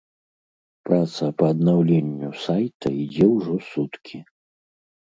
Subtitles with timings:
[0.87, 4.17] Праца па аднаўленню сайта ідзе ўжо суткі.